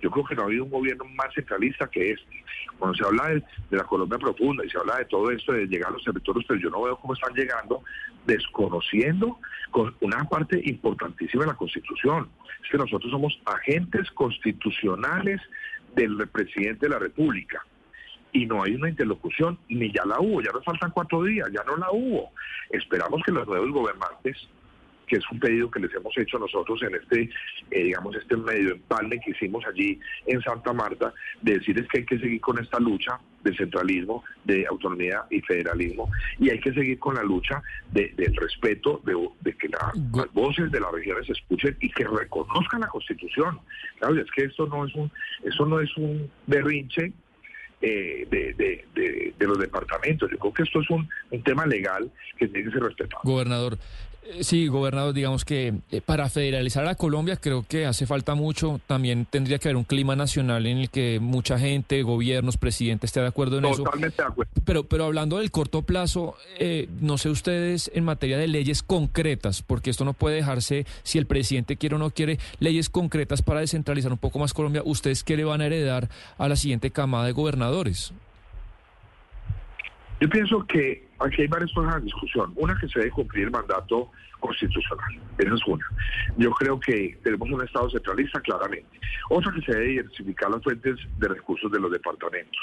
Yo 0.00 0.10
creo 0.10 0.24
que 0.24 0.34
no 0.34 0.42
ha 0.42 0.44
habido 0.46 0.64
un 0.64 0.70
gobierno 0.70 1.04
más 1.14 1.32
centralista 1.34 1.88
que 1.88 2.12
este. 2.12 2.44
Cuando 2.78 2.96
se 2.96 3.04
habla 3.04 3.28
de, 3.28 3.42
la 3.70 3.84
Colombia 3.84 4.18
profunda 4.18 4.64
y 4.64 4.70
se 4.70 4.78
habla 4.78 4.98
de 4.98 5.04
todo 5.04 5.30
esto, 5.30 5.52
de 5.52 5.66
llegar 5.66 5.90
a 5.90 5.92
los 5.92 6.04
territorios, 6.04 6.44
pero 6.48 6.60
yo 6.60 6.70
no 6.70 6.82
veo 6.82 6.96
cómo 6.96 7.14
están 7.14 7.34
llegando 7.34 7.82
desconociendo 8.26 9.38
con 9.70 9.94
una 10.00 10.24
parte 10.24 10.60
importantísima 10.64 11.44
de 11.44 11.50
la 11.50 11.56
Constitución. 11.56 12.28
Es 12.62 12.70
que 12.70 12.78
nosotros 12.78 13.10
somos 13.10 13.38
agentes 13.44 14.10
constitucionales 14.12 15.40
del 15.94 16.26
presidente 16.28 16.86
de 16.86 16.90
la 16.90 16.98
República 16.98 17.64
y 18.32 18.46
no 18.46 18.62
hay 18.62 18.74
una 18.74 18.88
interlocución, 18.88 19.58
ni 19.68 19.92
ya 19.92 20.04
la 20.04 20.20
hubo, 20.20 20.40
ya 20.40 20.52
nos 20.52 20.64
faltan 20.64 20.90
cuatro 20.92 21.22
días, 21.24 21.48
ya 21.52 21.64
no 21.64 21.76
la 21.76 21.90
hubo. 21.90 22.30
Esperamos 22.70 23.22
que 23.24 23.32
los 23.32 23.46
nuevos 23.46 23.70
gobernantes 23.70 24.48
que 25.10 25.16
es 25.16 25.24
un 25.32 25.40
pedido 25.40 25.68
que 25.68 25.80
les 25.80 25.92
hemos 25.92 26.16
hecho 26.16 26.38
nosotros 26.38 26.80
en 26.84 26.94
este, 26.94 27.28
eh, 27.72 27.82
digamos, 27.82 28.14
este 28.14 28.36
medio 28.36 28.74
empalme 28.74 29.18
que 29.18 29.32
hicimos 29.32 29.64
allí 29.66 29.98
en 30.26 30.40
Santa 30.40 30.72
Marta, 30.72 31.12
de 31.42 31.58
decirles 31.58 31.88
que 31.88 31.98
hay 31.98 32.06
que 32.06 32.18
seguir 32.20 32.40
con 32.40 32.60
esta 32.60 32.78
lucha 32.78 33.18
de 33.42 33.56
centralismo, 33.56 34.22
de 34.44 34.64
autonomía 34.68 35.24
y 35.28 35.40
federalismo, 35.40 36.08
y 36.38 36.50
hay 36.50 36.60
que 36.60 36.72
seguir 36.72 37.00
con 37.00 37.16
la 37.16 37.24
lucha 37.24 37.60
del 37.90 38.36
respeto, 38.36 39.02
de, 39.04 39.56
que 39.56 39.68
las 39.68 40.32
voces 40.32 40.70
de 40.70 40.78
las 40.78 40.92
regiones 40.92 41.26
se 41.26 41.32
escuchen 41.32 41.76
y 41.80 41.90
que 41.90 42.04
reconozcan 42.04 42.82
la 42.82 42.88
Constitución. 42.88 43.58
Claro, 43.98 44.16
es 44.16 44.30
que 44.30 44.44
esto 44.44 44.66
no 44.66 44.86
es 44.86 44.94
un, 44.94 45.10
eso 45.42 45.66
no 45.66 45.80
es 45.80 45.90
un 45.96 46.30
berrinche 46.46 47.12
eh, 47.82 48.28
de, 48.30 48.84
de, 48.94 49.46
los 49.46 49.58
departamentos. 49.58 50.30
Yo 50.30 50.38
creo 50.38 50.52
que 50.52 50.62
esto 50.62 50.80
es 50.80 50.90
un, 50.90 51.08
un 51.30 51.42
tema 51.42 51.66
legal 51.66 52.12
que 52.36 52.46
tiene 52.46 52.68
que 52.68 52.74
ser 52.74 52.84
respetado. 52.84 53.22
Gobernador, 53.24 53.78
sí, 54.40 54.68
gobernador, 54.68 55.12
digamos 55.12 55.44
que 55.44 55.74
eh, 55.90 56.00
para 56.00 56.28
federalizar 56.28 56.86
a 56.86 56.94
Colombia 56.94 57.36
creo 57.36 57.64
que 57.66 57.86
hace 57.86 58.06
falta 58.06 58.34
mucho. 58.34 58.80
También 58.86 59.26
tendría 59.26 59.58
que 59.58 59.68
haber 59.68 59.76
un 59.76 59.84
clima 59.84 60.16
nacional 60.16 60.66
en 60.66 60.78
el 60.78 60.90
que 60.90 61.18
mucha 61.20 61.58
gente, 61.58 62.02
gobiernos, 62.02 62.56
presidentes 62.56 63.08
esté 63.08 63.20
de 63.20 63.26
acuerdo 63.26 63.58
en 63.58 63.66
eso. 63.66 63.84
Totalmente 63.84 64.22
de 64.22 64.28
acuerdo. 64.28 64.52
Pero, 64.64 64.84
pero 64.84 65.04
hablando 65.04 65.38
del 65.38 65.50
corto 65.50 65.82
plazo, 65.82 66.36
eh, 66.58 66.88
no 67.00 67.18
sé 67.18 67.28
ustedes 67.28 67.90
en 67.94 68.04
materia 68.04 68.38
de 68.38 68.48
leyes 68.48 68.82
concretas, 68.82 69.62
porque 69.62 69.90
esto 69.90 70.04
no 70.04 70.12
puede 70.12 70.36
dejarse, 70.36 70.86
si 71.02 71.18
el 71.18 71.26
presidente 71.26 71.76
quiere 71.76 71.96
o 71.96 71.98
no 71.98 72.10
quiere, 72.10 72.38
leyes 72.58 72.88
concretas 72.88 73.42
para 73.42 73.60
descentralizar 73.60 74.12
un 74.12 74.18
poco 74.18 74.38
más 74.38 74.54
Colombia. 74.54 74.82
¿Ustedes 74.84 75.24
qué 75.24 75.36
le 75.36 75.44
van 75.44 75.60
a 75.60 75.66
heredar 75.66 76.08
a 76.38 76.48
la 76.48 76.56
siguiente 76.56 76.90
camada 76.90 77.26
de 77.26 77.32
gobernadores? 77.32 78.12
Yo 80.20 80.28
pienso 80.28 80.66
que 80.66 81.08
aquí 81.18 81.42
hay 81.42 81.48
varias 81.48 81.72
cosas 81.72 81.96
en 81.96 82.04
discusión. 82.04 82.52
Una 82.56 82.76
que 82.78 82.88
se 82.88 82.98
debe 82.98 83.10
cumplir 83.10 83.44
el 83.44 83.50
mandato 83.50 84.10
constitucional. 84.38 85.18
Esa 85.38 85.54
es 85.54 85.66
una. 85.66 85.86
Yo 86.36 86.50
creo 86.52 86.78
que 86.78 87.18
tenemos 87.22 87.50
un 87.50 87.64
Estado 87.64 87.90
centralista 87.90 88.40
claramente. 88.40 88.88
Otra 89.30 89.52
que 89.52 89.62
se 89.62 89.72
debe 89.72 89.86
diversificar 89.86 90.50
las 90.50 90.62
fuentes 90.62 90.96
de 91.18 91.28
recursos 91.28 91.70
de 91.72 91.80
los 91.80 91.90
departamentos. 91.90 92.60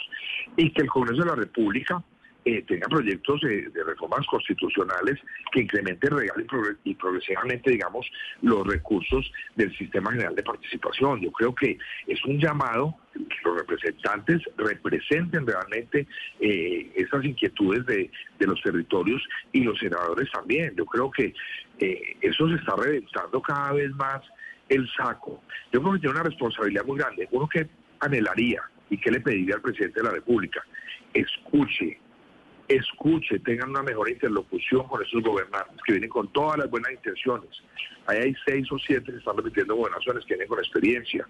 Y 0.55 0.71
que 0.71 0.83
el 0.83 0.89
Congreso 0.89 1.23
de 1.23 1.29
la 1.29 1.35
República 1.35 2.03
eh, 2.45 2.63
tenga 2.65 2.87
proyectos 2.87 3.41
de, 3.41 3.69
reformas 3.85 4.25
constitucionales 4.27 5.19
que 5.51 5.61
incrementen 5.61 6.15
real 6.15 6.47
y, 6.85 6.95
progresivamente, 6.95 7.71
digamos, 7.71 8.09
los 8.41 8.65
recursos 8.65 9.29
del 9.57 9.75
sistema 9.77 10.11
general 10.11 10.33
de 10.33 10.43
participación. 10.43 11.19
Yo 11.19 11.31
creo 11.31 11.53
que 11.53 11.77
es 12.07 12.23
un 12.23 12.39
llamado 12.39 12.95
los 13.43 13.57
representantes 13.57 14.41
representen 14.57 15.45
realmente 15.45 16.07
eh, 16.39 16.91
esas 16.95 17.23
inquietudes 17.25 17.85
de, 17.85 18.09
los 18.39 18.61
territorios 18.61 19.21
y 19.51 19.63
los 19.63 19.77
senadores 19.79 20.29
también. 20.31 20.75
Yo 20.75 20.85
creo 20.85 21.11
que 21.11 21.33
eh, 21.79 22.17
eso 22.21 22.47
se 22.49 22.55
está 22.55 22.75
reventando 22.75 23.41
cada 23.41 23.73
vez 23.73 23.91
más 23.95 24.21
el 24.69 24.87
saco. 24.95 25.41
Yo 25.71 25.81
creo 25.81 25.93
que 25.93 25.99
tiene 25.99 26.15
una 26.15 26.23
responsabilidad 26.23 26.85
muy 26.85 26.97
grande. 26.97 27.27
Uno 27.31 27.47
que 27.47 27.67
anhelaría 27.99 28.61
y 28.89 28.97
que 28.97 29.11
le 29.11 29.19
pediría 29.19 29.55
al 29.55 29.61
presidente 29.61 29.99
de 29.99 30.05
la 30.05 30.13
República, 30.13 30.63
escuche, 31.13 31.99
escuche, 32.67 33.39
tengan 33.39 33.69
una 33.69 33.83
mejor 33.83 34.09
interlocución 34.09 34.87
con 34.87 35.01
esos 35.01 35.23
gobernantes 35.23 35.77
que 35.85 35.93
vienen 35.93 36.09
con 36.09 36.31
todas 36.33 36.57
las 36.57 36.69
buenas 36.69 36.91
intenciones. 36.91 37.49
Ahí 38.05 38.19
hay 38.19 38.35
seis 38.45 38.71
o 38.71 38.77
siete 38.77 39.11
que 39.11 39.17
están 39.17 39.37
repitiendo 39.37 39.75
gobernaciones 39.75 40.23
que 40.25 40.35
vienen 40.35 40.47
con 40.47 40.59
experiencia. 40.59 41.27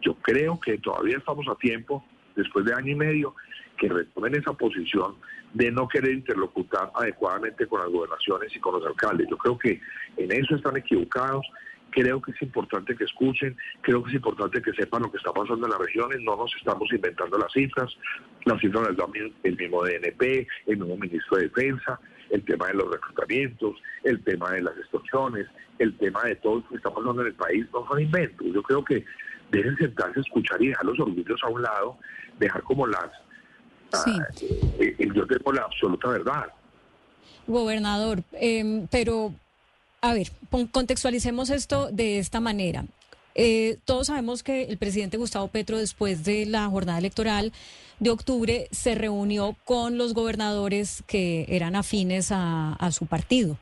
Yo 0.00 0.14
creo 0.16 0.58
que 0.60 0.78
todavía 0.78 1.18
estamos 1.18 1.46
a 1.48 1.54
tiempo, 1.56 2.04
después 2.36 2.64
de 2.64 2.74
año 2.74 2.92
y 2.92 2.96
medio, 2.96 3.34
que 3.78 3.88
retomen 3.88 4.34
esa 4.34 4.52
posición 4.52 5.16
de 5.54 5.70
no 5.70 5.88
querer 5.88 6.12
interlocutar 6.12 6.90
adecuadamente 6.94 7.66
con 7.66 7.80
las 7.80 7.88
gobernaciones 7.88 8.54
y 8.54 8.60
con 8.60 8.74
los 8.74 8.86
alcaldes. 8.86 9.26
Yo 9.28 9.36
creo 9.36 9.58
que 9.58 9.80
en 10.16 10.32
eso 10.32 10.54
están 10.54 10.76
equivocados 10.76 11.44
creo 11.90 12.20
que 12.20 12.32
es 12.32 12.42
importante 12.42 12.96
que 12.96 13.04
escuchen, 13.04 13.56
creo 13.82 14.02
que 14.02 14.10
es 14.10 14.16
importante 14.16 14.62
que 14.62 14.72
sepan 14.72 15.02
lo 15.02 15.10
que 15.10 15.18
está 15.18 15.32
pasando 15.32 15.66
en 15.66 15.72
las 15.72 15.80
regiones, 15.80 16.20
no 16.20 16.36
nos 16.36 16.54
estamos 16.56 16.90
inventando 16.92 17.38
las 17.38 17.52
cifras, 17.52 17.96
las 18.44 18.60
cifras 18.60 18.88
las 18.88 18.96
da 18.96 19.04
el 19.42 19.56
mismo 19.56 19.84
DNP, 19.84 20.46
el 20.66 20.76
mismo 20.78 20.96
ministro 20.96 21.36
de 21.36 21.44
Defensa, 21.44 22.00
el 22.30 22.44
tema 22.44 22.68
de 22.68 22.74
los 22.74 22.90
reclutamientos, 22.90 23.76
el 24.04 24.22
tema 24.22 24.52
de 24.52 24.62
las 24.62 24.76
extorsiones, 24.78 25.46
el 25.78 25.96
tema 25.98 26.22
de 26.24 26.36
todo 26.36 26.56
lo 26.56 26.68
que 26.68 26.76
está 26.76 26.90
pasando 26.90 27.22
en 27.22 27.28
el 27.28 27.34
país, 27.34 27.66
no 27.72 27.86
son 27.86 28.00
inventos. 28.00 28.46
Yo 28.52 28.62
creo 28.62 28.84
que 28.84 29.04
deben 29.50 29.76
sentarse 29.76 30.20
a 30.20 30.22
escuchar 30.22 30.62
y 30.62 30.68
dejar 30.68 30.84
los 30.84 31.00
orgullos 31.00 31.40
a 31.42 31.48
un 31.48 31.62
lado, 31.62 31.98
dejar 32.38 32.62
como 32.62 32.86
las... 32.86 33.10
Sí. 34.04 34.16
Eh, 34.78 34.94
eh, 34.98 35.08
yo 35.12 35.26
tengo 35.26 35.52
la 35.52 35.62
absoluta 35.62 36.08
verdad. 36.08 36.46
Gobernador, 37.48 38.22
em, 38.32 38.86
pero 38.86 39.34
a 40.00 40.14
ver, 40.14 40.32
contextualicemos 40.72 41.50
esto 41.50 41.90
de 41.90 42.18
esta 42.18 42.40
manera. 42.40 42.84
Eh, 43.34 43.78
todos 43.84 44.08
sabemos 44.08 44.42
que 44.42 44.64
el 44.64 44.76
presidente 44.78 45.16
Gustavo 45.16 45.48
Petro, 45.48 45.78
después 45.78 46.24
de 46.24 46.46
la 46.46 46.66
jornada 46.68 46.98
electoral 46.98 47.52
de 47.98 48.10
octubre, 48.10 48.68
se 48.70 48.94
reunió 48.94 49.56
con 49.64 49.98
los 49.98 50.14
gobernadores 50.14 51.04
que 51.06 51.46
eran 51.48 51.76
afines 51.76 52.28
a 52.32 52.90
su 52.92 53.06
partido. 53.06 53.56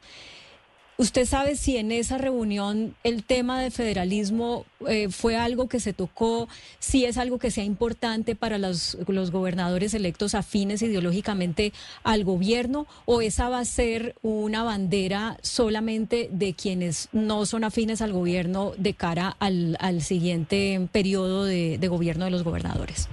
¿Usted 1.01 1.27
sabe 1.27 1.55
si 1.55 1.77
en 1.77 1.93
esa 1.93 2.19
reunión 2.19 2.97
el 3.05 3.23
tema 3.23 3.63
de 3.63 3.71
federalismo 3.71 4.65
eh, 4.89 5.11
fue 5.11 5.37
algo 5.37 5.69
que 5.69 5.79
se 5.79 5.93
tocó, 5.93 6.49
si 6.81 7.05
es 7.05 7.19
algo 7.19 7.39
que 7.39 7.53
sea 7.53 7.63
importante 7.63 8.35
para 8.35 8.59
los, 8.59 8.99
los, 9.07 9.31
gobernadores 9.31 9.95
electos 9.95 10.35
afines 10.35 10.83
ideológicamente 10.83 11.73
al 12.03 12.25
gobierno 12.25 12.89
o 13.05 13.21
esa 13.21 13.49
va 13.49 13.61
a 13.61 13.65
ser 13.65 14.17
una 14.23 14.65
bandera 14.65 15.39
solamente 15.41 16.31
de 16.33 16.55
quienes 16.55 17.09
no 17.13 17.47
son 17.47 17.63
afines 17.63 18.03
al 18.03 18.13
gobierno 18.13 18.73
de 18.77 18.95
cara 18.95 19.37
al, 19.39 19.77
al 19.79 20.03
siguiente 20.03 20.89
periodo 20.91 21.45
de, 21.45 21.79
de 21.79 21.87
gobierno 21.87 22.25
de 22.25 22.33
los 22.33 22.43
gobernadores? 22.43 23.09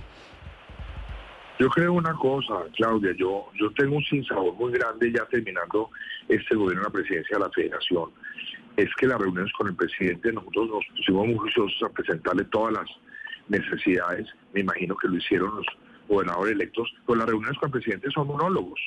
Yo 1.58 1.70
creo 1.70 1.94
una 1.94 2.14
cosa, 2.16 2.66
Claudia, 2.76 3.14
yo, 3.18 3.48
yo 3.58 3.72
tengo 3.72 3.96
un 3.96 4.04
sinsabor 4.04 4.54
muy 4.56 4.74
grande 4.74 5.10
ya 5.12 5.26
terminando 5.28 5.90
este 6.28 6.54
gobierno 6.54 6.82
en 6.82 6.88
la 6.88 6.90
presidencia 6.90 7.38
de 7.38 7.44
la 7.46 7.50
federación. 7.52 8.12
Es 8.76 8.90
que 8.96 9.08
las 9.08 9.20
reuniones 9.20 9.54
con 9.54 9.68
el 9.68 9.76
presidente, 9.76 10.34
nosotros 10.34 10.70
nos 10.70 10.86
pusimos 10.98 11.28
muy 11.28 11.38
juiciosos 11.38 11.82
a 11.84 11.94
presentarle 11.94 12.44
todas 12.46 12.74
las 12.74 12.90
necesidades, 13.48 14.28
me 14.54 14.62
imagino 14.62 14.98
que 14.98 15.08
lo 15.08 15.16
hicieron 15.16 15.56
los 15.56 15.66
gobernadores 16.10 16.56
electos, 16.56 16.94
pero 17.08 17.20
las 17.20 17.30
reuniones 17.30 17.58
con 17.58 17.68
el 17.68 17.74
presidente 17.74 18.12
son 18.12 18.28
monólogos, 18.28 18.80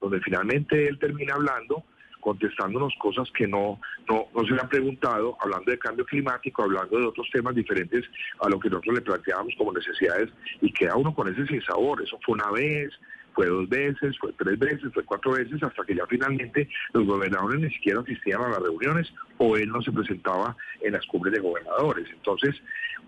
donde 0.00 0.20
finalmente 0.22 0.88
él 0.88 0.98
termina 0.98 1.34
hablando 1.34 1.84
contestándonos 2.22 2.94
cosas 2.98 3.28
que 3.36 3.48
no, 3.48 3.80
no, 4.08 4.26
no 4.34 4.44
se 4.46 4.54
le 4.54 4.60
han 4.60 4.68
preguntado, 4.68 5.36
hablando 5.40 5.70
de 5.70 5.78
cambio 5.78 6.06
climático, 6.06 6.62
hablando 6.62 6.98
de 6.98 7.06
otros 7.06 7.28
temas 7.32 7.54
diferentes 7.54 8.04
a 8.40 8.48
lo 8.48 8.60
que 8.60 8.70
nosotros 8.70 8.94
le 8.94 9.00
planteábamos 9.02 9.52
como 9.58 9.72
necesidades, 9.72 10.30
y 10.60 10.72
queda 10.72 10.96
uno 10.96 11.12
con 11.12 11.28
ese 11.28 11.60
sabor. 11.62 12.00
Eso 12.00 12.18
fue 12.24 12.34
una 12.34 12.50
vez, 12.52 12.90
fue 13.34 13.46
dos 13.46 13.68
veces, 13.68 14.16
fue 14.18 14.32
tres 14.34 14.56
veces, 14.56 14.92
fue 14.94 15.04
cuatro 15.04 15.32
veces, 15.32 15.60
hasta 15.62 15.84
que 15.84 15.96
ya 15.96 16.06
finalmente 16.06 16.68
los 16.92 17.04
gobernadores 17.04 17.60
ni 17.60 17.70
siquiera 17.70 18.00
asistían 18.00 18.40
a 18.40 18.48
las 18.50 18.62
reuniones 18.62 19.12
o 19.38 19.56
él 19.56 19.68
no 19.68 19.82
se 19.82 19.90
presentaba 19.90 20.56
en 20.80 20.92
las 20.92 21.04
cumbres 21.06 21.34
de 21.34 21.40
gobernadores. 21.40 22.08
Entonces, 22.12 22.54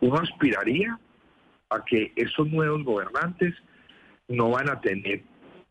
uno 0.00 0.18
aspiraría 0.18 0.98
a 1.70 1.84
que 1.84 2.12
esos 2.16 2.48
nuevos 2.48 2.82
gobernantes 2.82 3.54
no 4.26 4.50
van 4.50 4.68
a 4.68 4.80
tener 4.80 5.22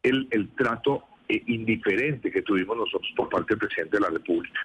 el, 0.02 0.28
el 0.32 0.50
trato 0.56 1.04
indiferente 1.48 2.32
que 2.32 2.42
tuvimos 2.42 2.78
nosotros 2.78 3.12
por 3.16 3.30
parte 3.30 3.54
del 3.54 3.60
presidente 3.60 3.98
de 3.98 4.02
la 4.02 4.10
República. 4.10 4.60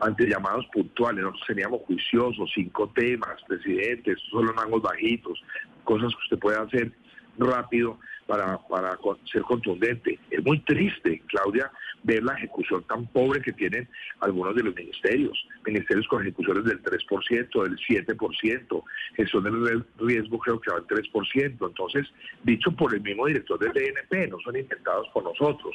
Ante 0.00 0.26
llamados 0.26 0.66
puntuales, 0.72 1.22
nosotros 1.22 1.46
teníamos 1.46 1.80
juiciosos, 1.82 2.50
cinco 2.54 2.90
temas, 2.94 3.42
presidentes, 3.46 4.18
solo 4.30 4.52
mangos 4.54 4.82
bajitos, 4.82 5.42
cosas 5.84 6.12
que 6.14 6.22
usted 6.24 6.38
puede 6.38 6.58
hacer 6.58 6.92
rápido 7.38 7.98
para, 8.26 8.58
para 8.68 8.98
ser 9.30 9.42
contundente. 9.42 10.18
Es 10.30 10.44
muy 10.44 10.60
triste, 10.60 11.22
Claudia, 11.26 11.70
ver 12.02 12.22
la 12.22 12.34
ejecución 12.34 12.82
tan 12.84 13.06
pobre 13.08 13.40
que 13.42 13.52
tienen 13.52 13.88
algunos 14.20 14.54
de 14.54 14.62
los 14.62 14.74
ministerios. 14.74 15.46
Ministerios 15.66 16.06
con 16.08 16.22
ejecuciones 16.22 16.64
del 16.64 16.82
3%, 16.82 17.62
del 17.62 17.78
7%, 17.78 18.84
gestión 19.16 19.44
del 19.44 19.84
riesgo 19.98 20.38
creo 20.38 20.60
que 20.60 20.70
va 20.70 20.78
al 20.78 20.86
3%. 20.86 21.68
Entonces, 21.68 22.06
dicho 22.44 22.72
por 22.72 22.94
el 22.94 23.02
mismo 23.02 23.26
director 23.26 23.58
del 23.58 23.72
DNP, 23.72 24.28
no 24.28 24.38
son 24.40 24.56
inventados 24.56 25.08
por 25.12 25.24
nosotros. 25.24 25.74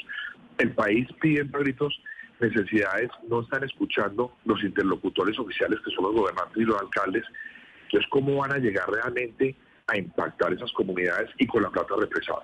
El 0.58 0.72
país 0.72 1.08
pide 1.22 1.44
gritos 1.44 2.00
necesidades, 2.40 3.10
no 3.28 3.42
están 3.42 3.64
escuchando 3.64 4.34
los 4.46 4.62
interlocutores 4.64 5.38
oficiales 5.40 5.80
que 5.86 5.92
son 5.92 6.06
los 6.06 6.16
gobernantes 6.16 6.58
y 6.58 6.66
los 6.66 6.80
alcaldes. 6.80 7.24
Entonces, 7.86 8.10
¿cómo 8.10 8.38
van 8.38 8.54
a 8.54 8.58
llegar 8.58 8.90
realmente 8.90 9.56
a 9.88 9.98
impactar 9.98 10.54
esas 10.54 10.72
comunidades 10.74 11.30
y 11.38 11.46
con 11.46 11.64
la 11.64 11.70
plata 11.70 11.94
represada? 12.00 12.44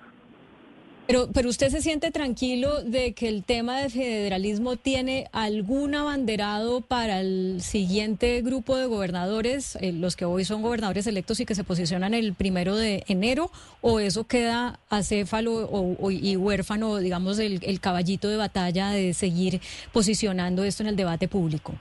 Pero, 1.12 1.28
pero 1.34 1.50
usted 1.50 1.70
se 1.70 1.82
siente 1.82 2.10
tranquilo 2.10 2.82
de 2.84 3.12
que 3.12 3.28
el 3.28 3.44
tema 3.44 3.82
de 3.82 3.90
federalismo 3.90 4.78
tiene 4.78 5.28
algún 5.34 5.94
abanderado 5.94 6.80
para 6.80 7.20
el 7.20 7.58
siguiente 7.62 8.42
grupo 8.42 8.78
de 8.78 8.86
gobernadores, 8.86 9.78
eh, 9.82 9.92
los 9.92 10.16
que 10.16 10.24
hoy 10.24 10.46
son 10.46 10.62
gobernadores 10.62 11.08
electos 11.08 11.42
y 11.42 11.46
que 11.46 11.54
se 11.54 11.66
posicionan 11.66 12.14
el 12.14 12.34
primero 12.34 12.78
de 12.78 13.04
enero, 13.10 13.52
o 13.82 14.00
eso 14.00 14.24
queda 14.24 14.80
acéfalo 14.88 15.68
o, 15.70 16.12
y 16.12 16.38
huérfano, 16.38 16.96
digamos, 17.00 17.40
el, 17.40 17.60
el 17.62 17.82
caballito 17.82 18.30
de 18.30 18.38
batalla 18.38 18.92
de 18.92 19.14
seguir 19.14 19.60
posicionando 19.92 20.64
esto 20.64 20.82
en 20.84 20.88
el 20.88 20.96
debate 20.96 21.28
público. 21.28 21.74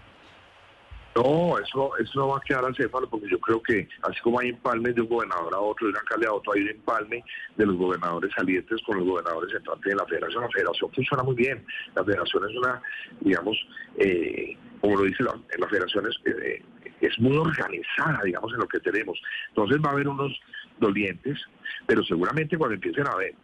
No, 1.16 1.58
eso, 1.58 1.96
eso 1.96 2.20
no 2.20 2.28
va 2.28 2.36
a 2.38 2.40
quedar 2.40 2.64
al 2.64 2.76
céfalo 2.76 3.08
porque 3.08 3.28
yo 3.28 3.38
creo 3.40 3.60
que 3.62 3.88
así 4.02 4.20
como 4.20 4.38
hay 4.38 4.50
empalmes 4.50 4.94
de 4.94 5.00
un 5.00 5.08
gobernador 5.08 5.52
a 5.54 5.58
otro, 5.58 5.86
de 5.86 5.92
un 5.92 5.98
alcalde 5.98 6.26
a 6.26 6.32
otro, 6.32 6.52
hay 6.52 6.62
un 6.62 6.68
empalme 6.68 7.24
de 7.56 7.66
los 7.66 7.76
gobernadores 7.76 8.30
salientes 8.36 8.80
con 8.86 8.98
los 8.98 9.06
gobernadores 9.06 9.52
entrantes 9.52 9.90
de 9.90 9.96
la 9.96 10.06
federación. 10.06 10.42
La 10.42 10.50
federación 10.50 10.92
funciona 10.92 11.22
muy 11.24 11.34
bien. 11.34 11.66
La 11.96 12.04
federación 12.04 12.48
es 12.48 12.56
una, 12.56 12.82
digamos, 13.20 13.56
eh, 13.96 14.56
como 14.80 14.98
lo 14.98 15.02
dice 15.02 15.24
la, 15.24 15.34
la 15.58 15.68
federación, 15.68 16.06
es, 16.06 16.16
eh, 16.26 16.62
es 17.00 17.18
muy 17.18 17.36
organizada, 17.36 18.20
digamos, 18.24 18.52
en 18.52 18.60
lo 18.60 18.68
que 18.68 18.78
tenemos. 18.78 19.20
Entonces 19.48 19.78
va 19.84 19.90
a 19.90 19.92
haber 19.92 20.06
unos 20.06 20.32
dolientes, 20.78 21.38
pero 21.86 22.04
seguramente 22.04 22.56
cuando 22.56 22.74
empiecen 22.74 23.08
a 23.08 23.16
ver 23.16 23.34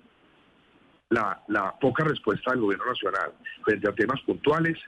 la, 1.11 1.40
la 1.49 1.78
poca 1.78 2.04
respuesta 2.04 2.50
del 2.52 2.61
gobierno 2.61 2.87
nacional 2.87 3.32
frente 3.64 3.88
a 3.88 3.92
temas 3.92 4.20
puntuales, 4.23 4.78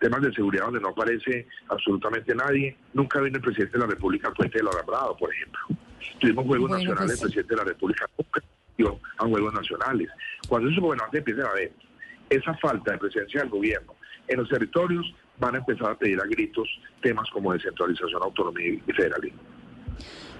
temas 0.00 0.22
de 0.22 0.32
seguridad 0.32 0.66
donde 0.66 0.80
no 0.80 0.88
aparece 0.88 1.46
absolutamente 1.68 2.34
nadie. 2.34 2.76
Nunca 2.92 3.20
viene 3.20 3.38
el 3.38 3.42
presidente 3.42 3.78
de 3.78 3.84
la 3.84 3.90
República 3.90 4.28
al 4.28 4.34
puente 4.34 4.58
de 4.58 4.64
la 4.64 4.70
Alambrado, 4.70 5.16
por 5.16 5.32
ejemplo. 5.32 5.60
Tuvimos 6.18 6.46
Juegos 6.46 6.70
Nacionales, 6.70 7.12
el 7.12 7.18
pues 7.18 7.20
presidente 7.20 7.54
de 7.54 7.56
la 7.56 7.64
República 7.64 8.10
nunca 8.18 8.40
a 9.18 9.26
Juegos 9.26 9.54
Nacionales. 9.54 10.08
Cuando 10.48 10.68
esos 10.68 10.82
gobernantes 10.82 11.18
empiecen 11.18 11.44
a 11.44 11.52
ver 11.52 11.72
esa 12.28 12.54
falta 12.54 12.92
de 12.92 12.98
presencia 12.98 13.40
del 13.40 13.50
gobierno 13.50 13.94
en 14.28 14.38
los 14.38 14.48
territorios, 14.48 15.14
van 15.38 15.54
a 15.54 15.58
empezar 15.58 15.90
a 15.90 15.98
pedir 15.98 16.20
a 16.20 16.24
gritos 16.24 16.68
temas 17.00 17.28
como 17.30 17.52
descentralización, 17.52 18.22
autonomía 18.22 18.80
y 18.86 18.92
federalismo. 18.92 19.40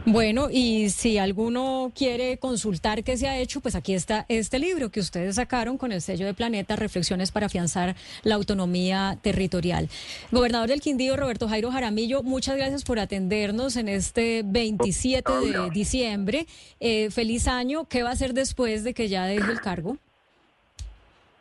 Bueno, 0.08 0.50
y 0.52 0.90
si 0.90 1.18
alguno 1.18 1.90
quiere 1.92 2.38
consultar 2.38 3.02
qué 3.02 3.16
se 3.16 3.26
ha 3.26 3.38
hecho, 3.40 3.60
pues 3.60 3.74
aquí 3.74 3.92
está 3.92 4.24
este 4.28 4.60
libro 4.60 4.88
que 4.88 5.00
ustedes 5.00 5.34
sacaron 5.34 5.78
con 5.78 5.90
el 5.90 6.00
sello 6.00 6.26
de 6.26 6.32
Planeta, 6.32 6.76
Reflexiones 6.76 7.32
para 7.32 7.46
afianzar 7.46 7.96
la 8.22 8.36
autonomía 8.36 9.18
territorial. 9.20 9.88
Gobernador 10.30 10.68
del 10.68 10.80
Quindío, 10.80 11.16
Roberto 11.16 11.48
Jairo 11.48 11.72
Jaramillo, 11.72 12.22
muchas 12.22 12.56
gracias 12.56 12.84
por 12.84 13.00
atendernos 13.00 13.74
en 13.76 13.88
este 13.88 14.42
27 14.46 15.32
de 15.40 15.70
diciembre. 15.70 16.46
Eh, 16.78 17.10
feliz 17.10 17.48
año. 17.48 17.86
¿Qué 17.88 18.04
va 18.04 18.10
a 18.10 18.12
hacer 18.12 18.32
después 18.32 18.84
de 18.84 18.94
que 18.94 19.08
ya 19.08 19.26
deje 19.26 19.50
el 19.50 19.60
cargo? 19.60 19.96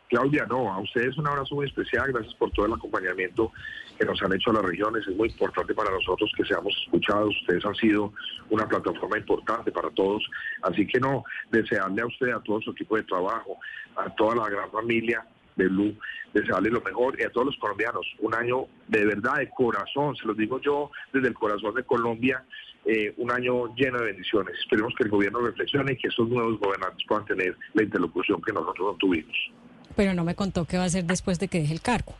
Claudia, 0.08 0.44
no, 0.46 0.72
a 0.72 0.80
ustedes 0.80 1.16
un 1.18 1.28
abrazo 1.28 1.54
muy 1.54 1.66
especial, 1.66 2.12
gracias 2.12 2.34
por 2.34 2.50
todo 2.50 2.66
el 2.66 2.72
acompañamiento 2.72 3.52
que 3.98 4.04
nos 4.04 4.20
han 4.22 4.32
hecho 4.32 4.52
las 4.52 4.62
regiones, 4.62 5.06
es 5.06 5.16
muy 5.16 5.28
importante 5.28 5.74
para 5.74 5.90
nosotros 5.90 6.30
que 6.36 6.44
seamos 6.44 6.74
escuchados, 6.84 7.34
ustedes 7.40 7.64
han 7.64 7.74
sido 7.74 8.12
una 8.50 8.68
plataforma 8.68 9.18
importante 9.18 9.72
para 9.72 9.90
todos, 9.90 10.22
así 10.62 10.86
que 10.86 11.00
no, 11.00 11.24
desearle 11.50 12.02
a 12.02 12.06
usted, 12.06 12.28
a 12.30 12.40
todo 12.40 12.60
su 12.60 12.70
equipo 12.70 12.96
de 12.96 13.04
trabajo, 13.04 13.58
a 13.96 14.14
toda 14.14 14.36
la 14.36 14.48
gran 14.48 14.70
familia 14.70 15.26
de 15.56 15.68
Blue, 15.68 15.96
desearle 16.34 16.70
lo 16.70 16.82
mejor 16.82 17.18
y 17.18 17.24
a 17.24 17.30
todos 17.30 17.46
los 17.46 17.56
colombianos, 17.56 18.06
un 18.20 18.34
año 18.34 18.66
de 18.88 19.04
verdad, 19.06 19.36
de 19.38 19.48
corazón, 19.50 20.14
se 20.16 20.26
los 20.26 20.36
digo 20.36 20.60
yo 20.60 20.90
desde 21.12 21.28
el 21.28 21.34
corazón 21.34 21.74
de 21.74 21.82
Colombia, 21.84 22.44
eh, 22.84 23.12
un 23.16 23.32
año 23.32 23.74
lleno 23.74 23.98
de 23.98 24.06
bendiciones. 24.06 24.54
Esperemos 24.60 24.94
que 24.96 25.04
el 25.04 25.10
gobierno 25.10 25.40
reflexione 25.40 25.92
y 25.92 25.96
que 25.96 26.08
estos 26.08 26.28
nuevos 26.28 26.60
gobernantes 26.60 27.04
puedan 27.08 27.24
tener 27.24 27.56
la 27.74 27.82
interlocución 27.82 28.40
que 28.42 28.52
nosotros 28.52 28.92
no 28.92 28.94
tuvimos. 28.94 29.34
Pero 29.96 30.14
no 30.14 30.22
me 30.24 30.34
contó 30.34 30.66
qué 30.66 30.76
va 30.76 30.84
a 30.84 30.86
hacer 30.86 31.04
después 31.04 31.40
de 31.40 31.48
que 31.48 31.60
deje 31.60 31.72
el 31.72 31.80
cargo. 31.80 32.14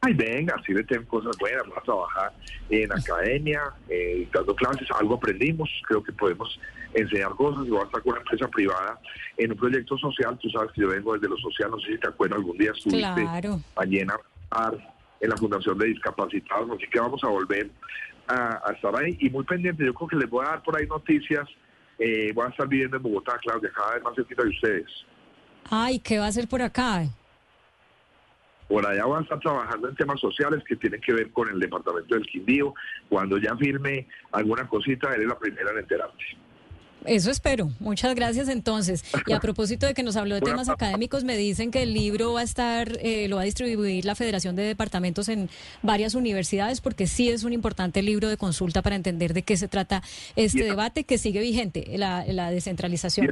Ay, 0.00 0.14
venga, 0.14 0.54
sí 0.64 0.72
le 0.72 0.84
tengo 0.84 1.04
cosas 1.06 1.36
buenas, 1.38 1.62
vamos 1.62 1.78
a 1.78 1.82
trabajar 1.82 2.32
en 2.70 2.92
academia, 2.92 3.62
eh, 3.88 4.28
dando 4.32 4.54
clases, 4.54 4.88
algo 4.92 5.16
aprendimos, 5.16 5.68
creo 5.86 6.02
que 6.02 6.12
podemos 6.12 6.60
enseñar 6.94 7.30
cosas, 7.30 7.66
y 7.66 7.70
voy 7.70 7.80
a 7.80 7.84
estar 7.84 8.00
con 8.02 8.12
una 8.12 8.20
empresa 8.20 8.48
privada 8.48 9.00
en 9.36 9.50
un 9.50 9.58
proyecto 9.58 9.98
social, 9.98 10.38
tú 10.38 10.48
sabes 10.50 10.70
que 10.72 10.82
yo 10.82 10.88
vengo 10.88 11.14
desde 11.14 11.28
lo 11.28 11.36
social, 11.38 11.70
no 11.70 11.80
sé 11.80 11.92
si 11.92 11.98
te 11.98 12.08
acuerdas, 12.08 12.38
algún 12.38 12.56
día 12.56 12.70
estuviste 12.70 13.00
claro. 13.00 13.60
allí 13.74 13.98
en 13.98 14.08
la 14.08 15.36
Fundación 15.36 15.78
de 15.78 15.86
Discapacitados, 15.86 16.70
así 16.70 16.86
que 16.88 17.00
vamos 17.00 17.22
a 17.24 17.28
volver 17.28 17.68
a, 18.28 18.72
estar 18.72 18.94
ahí 18.96 19.16
y 19.20 19.30
muy 19.30 19.44
pendiente, 19.44 19.84
yo 19.84 19.94
creo 19.94 20.08
que 20.08 20.16
les 20.16 20.30
voy 20.30 20.46
a 20.46 20.50
dar 20.50 20.62
por 20.62 20.78
ahí 20.78 20.86
noticias, 20.86 21.48
eh, 21.98 22.30
voy 22.34 22.46
a 22.46 22.50
estar 22.50 22.68
viviendo 22.68 22.98
en 22.98 23.02
Bogotá, 23.02 23.36
Claudia, 23.42 23.70
cada 23.74 23.94
vez 23.94 24.04
más 24.04 24.14
cerquita 24.14 24.44
de 24.44 24.50
ustedes. 24.50 24.86
Ay, 25.68 25.98
¿qué 25.98 26.18
va 26.18 26.26
a 26.26 26.28
hacer 26.28 26.46
por 26.46 26.62
acá? 26.62 27.04
Por 28.68 28.84
allá 28.86 29.06
van 29.06 29.20
a 29.20 29.22
estar 29.22 29.38
trabajando 29.40 29.88
en 29.88 29.94
temas 29.94 30.20
sociales 30.20 30.62
que 30.66 30.76
tienen 30.76 31.00
que 31.00 31.12
ver 31.12 31.30
con 31.30 31.48
el 31.48 31.60
departamento 31.60 32.14
del 32.14 32.26
Quindío. 32.26 32.74
Cuando 33.08 33.38
ya 33.38 33.56
firme 33.56 34.06
alguna 34.32 34.66
cosita, 34.66 35.14
eres 35.14 35.28
la 35.28 35.38
primera 35.38 35.70
en 35.70 35.78
enterarte. 35.78 36.24
Eso 37.04 37.30
espero. 37.30 37.70
Muchas 37.78 38.14
gracias 38.14 38.48
entonces. 38.48 39.04
Y 39.26 39.32
a 39.32 39.40
propósito 39.40 39.86
de 39.86 39.94
que 39.94 40.02
nos 40.02 40.16
habló 40.16 40.34
de 40.34 40.40
temas 40.40 40.68
académicos, 40.68 41.24
me 41.24 41.36
dicen 41.36 41.70
que 41.70 41.82
el 41.82 41.94
libro 41.94 42.32
va 42.32 42.40
a 42.40 42.44
estar, 42.44 42.88
eh, 43.00 43.28
lo 43.28 43.36
va 43.36 43.42
a 43.42 43.44
distribuir 43.44 44.04
la 44.04 44.14
Federación 44.14 44.56
de 44.56 44.62
Departamentos 44.62 45.28
en 45.28 45.48
varias 45.82 46.14
universidades, 46.14 46.80
porque 46.80 47.06
sí 47.06 47.30
es 47.30 47.44
un 47.44 47.52
importante 47.52 48.02
libro 48.02 48.28
de 48.28 48.36
consulta 48.36 48.82
para 48.82 48.96
entender 48.96 49.34
de 49.34 49.42
qué 49.42 49.56
se 49.56 49.68
trata 49.68 50.02
este 50.34 50.64
debate 50.64 51.04
que 51.04 51.18
sigue 51.18 51.40
vigente, 51.40 51.86
la, 51.96 52.24
la 52.26 52.50
descentralización 52.50 53.28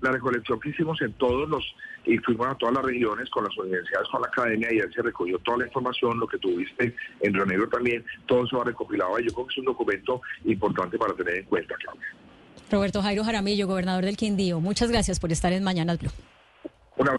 la 0.00 0.12
recolección 0.12 0.60
que 0.60 0.70
hicimos 0.70 1.00
en 1.02 1.12
todos 1.14 1.48
los, 1.48 1.64
y 2.08 2.16
fuimos 2.18 2.46
a 2.46 2.54
todas 2.54 2.74
las 2.74 2.84
regiones 2.84 3.28
con 3.28 3.44
las 3.44 3.56
universidades, 3.58 4.08
con 4.10 4.22
la 4.22 4.28
academia, 4.28 4.72
y 4.72 4.80
ahí 4.80 4.92
se 4.94 5.02
recogió 5.02 5.38
toda 5.40 5.58
la 5.58 5.66
información, 5.66 6.18
lo 6.18 6.26
que 6.26 6.38
tuviste 6.38 6.94
en 7.20 7.34
Río 7.34 7.44
Negro 7.44 7.68
también, 7.68 8.04
todo 8.26 8.44
eso 8.44 8.58
va 8.58 8.64
recopilado 8.64 9.18
yo 9.18 9.32
creo 9.32 9.46
que 9.46 9.52
es 9.52 9.58
un 9.58 9.64
documento 9.66 10.22
importante 10.44 10.96
para 10.96 11.14
tener 11.14 11.34
en 11.36 11.44
cuenta, 11.44 11.74
Claudia. 11.76 12.06
Roberto 12.70 13.02
Jairo 13.02 13.24
Jaramillo, 13.24 13.66
gobernador 13.66 14.04
del 14.04 14.16
Quindío, 14.16 14.60
muchas 14.60 14.90
gracias 14.90 15.20
por 15.20 15.32
estar 15.32 15.52
en 15.52 15.62
Mañanas 15.62 15.98
Blue. 15.98 16.10
Una 16.96 17.16